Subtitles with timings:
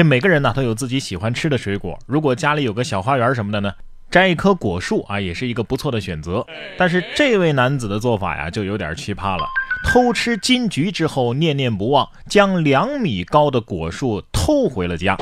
[0.00, 3.70] 这每个人呢都有自己喜欢吃的水果，如果家里有个小花园什么的呢，
[4.10, 6.42] 摘一棵果树啊，也是一个不错的选择。
[6.78, 9.44] 但是这位男子的做法呀，就有点奇葩了。
[9.84, 15.18] 偷吃金桔之后，念念不忘，将两米高的果树偷回了家。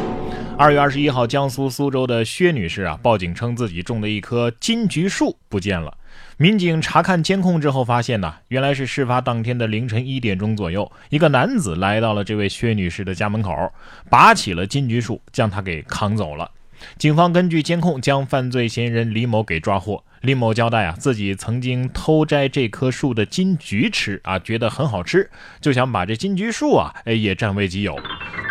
[0.56, 5.92] 二月二十一号，江苏苏州的薛女士啊，报警称自己种的一棵金桔树不见了。
[6.37, 13.72] 民警查看监控之后发现呢，原来是事发当天的凌晨一点钟左右，一个男子来到了这位薛女士的家门口，
[14.08, 16.50] 拔起了金桔树，将她给扛走了。
[16.96, 20.04] 警方根据监控将犯罪嫌疑人李某给抓获。
[20.20, 25.28] 李某交代啊，自己曾经偷摘这棵树的金桔吃啊，觉得很好吃，
[25.60, 27.96] 就想把这金桔树啊，哎也占为己有。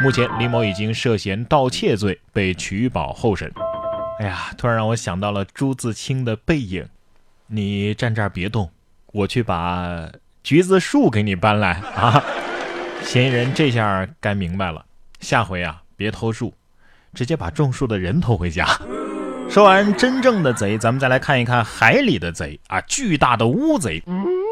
[0.02, 3.52] 目前李某已经涉嫌盗窃罪被取保候审。
[4.20, 6.86] 哎呀，突然让我想到了朱自清的背影，
[7.48, 8.70] 你站这儿别动，
[9.08, 10.10] 我去把
[10.44, 12.24] 橘子树给你搬来啊。
[13.02, 14.86] 嫌疑人这下该明白了，
[15.20, 16.54] 下回啊别偷树，
[17.14, 18.68] 直接把种树的人偷回家。
[19.50, 22.82] 说完真正的贼，咱们再来看一看海里的贼啊！
[22.82, 24.04] 巨大的乌贼。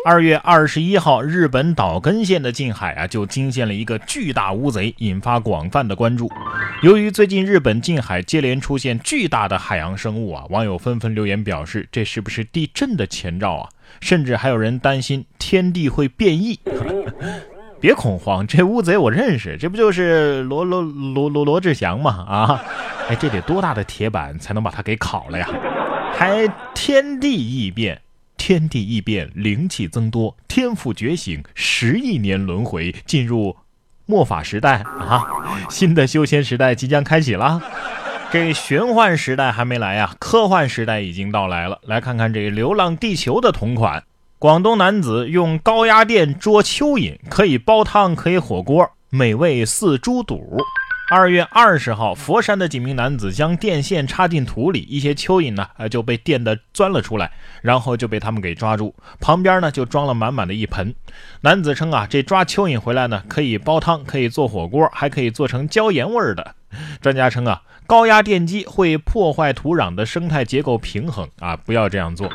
[0.08, 6.30] 二月二十一号，日本岛根县的近海啊，就惊现了一个巨大乌贼，引发广泛的关注。
[6.84, 13.70] 由于最近日本近海接连出现巨大的海洋生物啊，网友纷纷留言表示，这是不是地震的前兆啊？
[14.00, 16.60] 甚至还有人担心天地会变异。
[17.80, 22.12] 别恐慌，这乌贼我认识，这不就是罗罗罗罗罗志祥吗？
[22.30, 22.64] 啊！
[23.10, 25.50] 哎，这得多大的铁板才能把它给烤了呀？
[26.14, 28.00] 还天地异变，
[28.48, 33.58] 天地异变，灵气增多，天赋觉醒，十亿年轮回，进入
[34.06, 35.26] 末法时代啊！
[35.68, 37.60] 新的修仙时代即将开启了。
[38.32, 41.80] 这玄幻时代还没来呀，科幻时代已经到来了。
[41.88, 44.04] 来看看这《流浪地球》的同款，
[44.38, 50.60] 广东男子用高压电捉蚯蚓，可以煲汤，可以火锅，美味似猪肚。
[51.08, 57.32] 二月二十号，佛山的几名男子将电线插进土里，一些蚯蚓呢，呃，就被电的钻了出来，
[57.62, 58.96] 然后就被他们给抓住。
[59.20, 60.96] 旁边呢，就装了满满的一盆。
[61.42, 66.56] 男子称啊，这抓蚯蚓回来呢，可以煲汤，可以做火锅，还可以做成椒盐味儿的。
[67.02, 72.28] 专家称啊，高压电机会破坏土壤的生态结构平衡啊，不要这样做。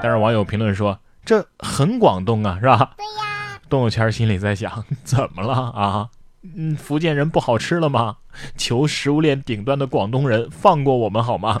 [0.00, 2.92] 但是网友评论说，这很广东啊，是吧？
[2.96, 3.58] 对呀。
[3.68, 6.08] 动物圈心里在想，怎么了啊？
[6.56, 8.16] 嗯，福建人不好吃了吗？
[8.56, 11.60] 求食物链顶端的广东人放过我们好吗？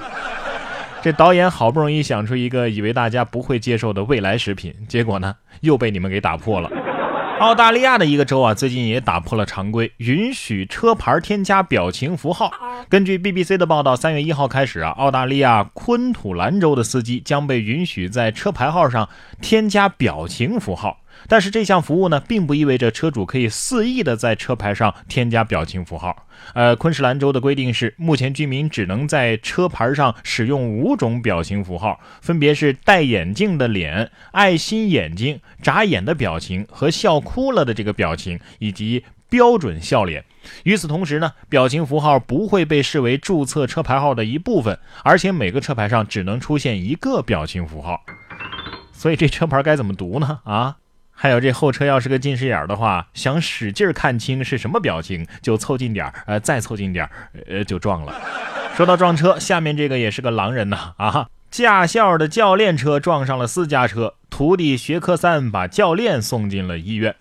[1.02, 6.70] 这导演好不容易想出一个以为大家不会接受的未来食品，结果呢又被你们给打破了。
[7.40, 12.52] 澳大利亚的一个州啊，最近也打破了常规，允许车牌添加表情符号。
[12.88, 19.08] 根据 BBC 的报道，三月一号开始啊，澳大利亚昆土兰州的司机将被允许在车牌号上
[19.40, 20.98] 添加表情符号。
[21.28, 26.26] 但是这项服务呢，并不意味着车主可以肆意的在车牌上添加表情符号。
[26.54, 40.24] 呃，昆士兰州的规定是，目前居民只能在车牌上使用五种表情符号，分别是戴眼镜的脸、爱心眼睛、眨眼的表情和笑哭了的这个表情，以及标准笑脸。
[40.64, 48.00] 与此同时呢，表情符号不会被视为注册车牌号的一部分，而且每个车牌上只能出现一个表情符号。
[48.92, 50.40] 所以这车牌该怎么读呢？
[50.44, 50.76] 啊？
[51.22, 57.10] 还有这后车要是个近视眼的话，想使劲看清是什么表情，就凑近点儿，呃，再凑近点儿，
[57.46, 58.12] 呃，就撞了。
[58.76, 61.28] 说到撞车，下面这个也是个狼人呐啊！
[61.48, 67.14] 驾校的教练车撞上了私家车，徒弟学科三把教练送进了医院。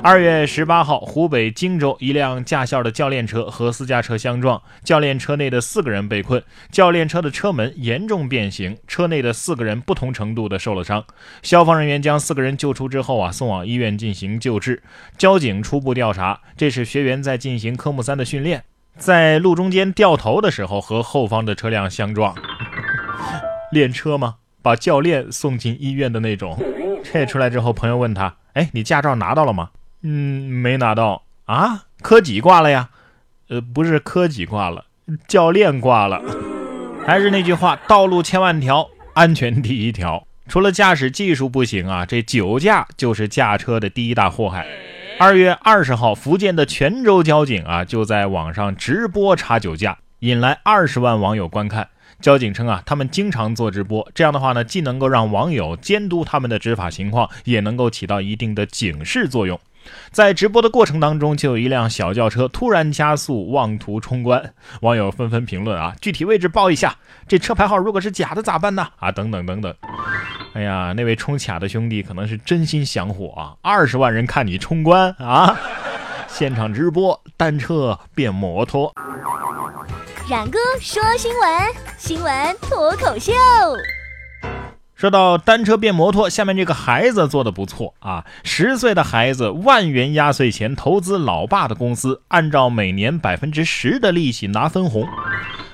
[0.00, 11.04] 二月十八号，湖北荆州一辆驾校的教练车和私家车相撞，教练车内的四个人被困，教练车的车门严重变形，车内的四个人不同程度的受了伤。
[11.42, 14.82] 消防人员将四个人救出之后啊，送往医院进行救治。
[15.18, 18.62] 交警初步调查，这是学员在进行科目三的训练，
[18.96, 22.34] 在路中间掉头的时候和后方的车辆相撞。
[23.72, 24.36] 练车吗？
[24.62, 26.56] 把教练送进医院的那种。
[27.02, 29.70] 这出来之后，朋友问他：“哎，你驾照拿到了吗？”
[30.02, 31.84] 嗯，没拿到啊？
[32.00, 32.90] 科几挂了呀？
[33.48, 34.84] 呃，不是科几挂了，
[35.26, 36.22] 教练挂了。
[37.06, 40.26] 还是那句话，道路千万条，安全第一条。
[40.46, 44.66] 除了驾驶技术不行啊，这酒驾就是驾车的第一大祸害。
[45.18, 51.88] 二月二十号，福建的泉州交警啊，就在网上直播查酒驾，引来二十万网友观看。
[52.20, 59.58] 交警称啊，他们经常做直播，这样的话呢，既能够让网友监督他们的执法情况，也能够起到一定的警示作用。
[60.10, 64.54] 在直播的过程当中，就有一辆小轿车突然加速，妄图冲关。
[64.82, 66.96] 网友纷纷评论啊，具体位置报一下，
[67.26, 68.88] 这车牌号如果是假的咋办呢？
[68.98, 69.74] 啊，等等等等。
[70.54, 75.56] 哎呀，那位冲卡的兄弟可能是真心想火啊，二十万人看你冲关啊！
[76.26, 78.92] 现场直播，单车变摩托。
[80.28, 81.50] 冉哥说新闻，
[81.96, 83.32] 新闻脱口秀。
[84.98, 88.24] 说到单车变摩托，下面这个孩子做的不错啊！
[88.42, 95.06] 十岁的孩子万元压岁钱投资老爸的公司，按照每年百分之十的利息拿分红。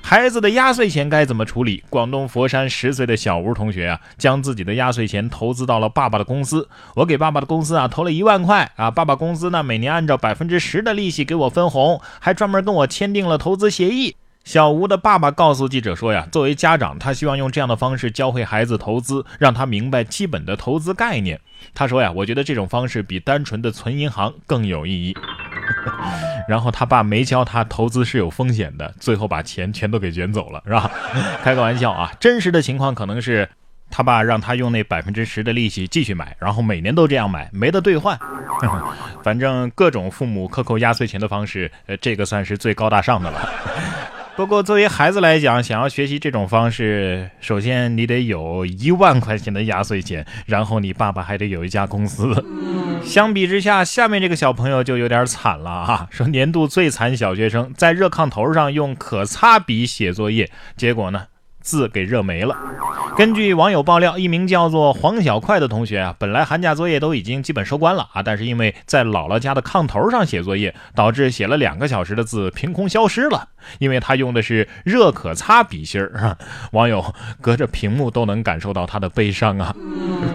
[0.02, 1.82] 孩子的压岁钱该怎么处理？
[1.88, 6.68] 广东佛山十岁的小吴同学啊，将自己的压岁钱投资到了爸爸的公司。
[6.96, 14.14] 我给爸爸的公司啊投了一万块啊，爸爸公司呢每年按照百分之十的利息给我分红，还专门跟我签订了投资协议。
[14.44, 21.40] 小吴的爸爸告诉记者说：“呀，作为家长，他希望用这样的方式教会孩子投资，让他明白基本的投资概念。”
[21.74, 25.16] 他说：“呀，我觉得这种方式比单纯的存银行更有意义。
[26.46, 30.90] ”然后他爸没教他投资是有风险的，最后把钱全都给卷走了，是吧？
[31.42, 33.48] 开个玩笑啊，真实的情况可能是
[33.88, 38.18] 他爸让他用那百分之十的利息继续买，然后每年都这样买，没得兑换。
[39.24, 43.48] 反正各种父母克扣压岁钱的方式，呃，这个算是最高大上的了。
[44.36, 52.44] 不过，作为孩子来讲，想要学习这种方式，首先你得有一万块钱的压岁钱，然后你爸爸还得有一家公司。
[53.04, 56.08] 相比之下，下面这个小朋友就有点惨了啊！
[56.10, 61.26] 说年度最惨小学生在热炕头上用可擦笔写作业，结果呢，
[61.64, 62.56] 字给热没了。
[63.16, 73.48] 根据网友爆料，一名叫做黄小快的同学啊，本来寒假作业都已经基本收官了啊，但是因为在姥姥家的炕头上写作业，导致写了两个小时的字凭空消失了。
[73.78, 76.36] 因为他用的是热可擦笔芯儿，
[76.72, 79.74] 网友 隔着屏幕都能感受到他的悲伤啊。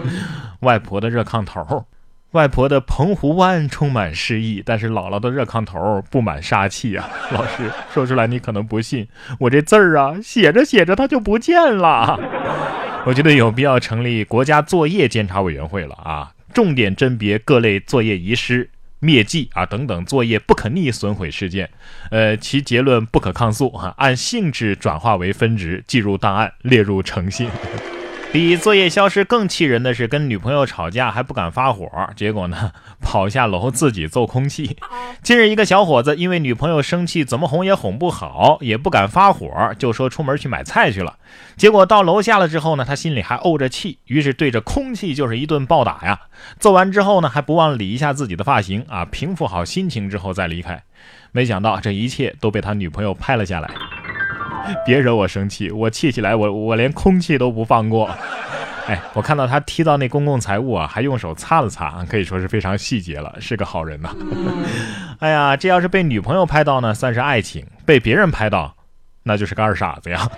[0.60, 1.86] 外婆的热炕头。
[2.32, 7.10] 外婆的澎湖湾充满诗意，但是姥姥的热炕头布满杀气啊！
[7.32, 9.08] 老师说出来你可能不信，
[9.40, 12.20] 我这字儿啊，写着写着它就不见了。
[13.04, 21.68] 我觉得有必要成立国家作业监察委员会了啊，重点甄别各类作业遗失、灭迹啊等等作业不可逆损毁事件，
[22.12, 27.48] 呃，其结论不可抗诉啊，按性质转化为分值，记入档案，列入诚信。
[28.32, 34.76] 比作业消失更气人的是，跟女朋友吵架还不敢发火，结果呢，跑下楼自己揍空气。
[35.20, 41.18] 近日，一个小伙子因为女朋友生气，怎么哄也哄不好，也不敢发火，就说出门去买菜去了。
[41.56, 46.20] 结果到楼下了之后呢，他心里还怄着气，于是对着空气就是一顿暴打呀。
[46.60, 50.80] 揍完之后呢，还不忘理一下自己的发型啊，平复好心情之后再离开。
[51.32, 53.68] 没想到这一切都被他女朋友拍了下来。
[54.84, 58.10] 别惹我生气，我气起来，我我连空气都不放过。
[58.86, 64.14] 哎，我看到他踢到那公共财物啊，还用手擦了擦，可以说是非常细节了，是个好人呐。
[65.20, 68.74] 哎呀，这要是被女朋友拍到呢，算是爱情；被别人拍到，
[69.22, 70.28] 那就是个二傻子呀。